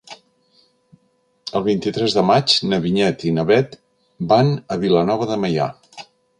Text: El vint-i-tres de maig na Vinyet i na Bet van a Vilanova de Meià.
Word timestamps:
El 1.59 1.65
vint-i-tres 1.67 2.15
de 2.19 2.23
maig 2.31 2.57
na 2.71 2.81
Vinyet 2.87 3.27
i 3.29 3.35
na 3.37 3.47
Bet 3.53 3.79
van 4.35 4.53
a 4.77 4.81
Vilanova 4.89 5.33
de 5.35 5.41
Meià. 5.47 5.73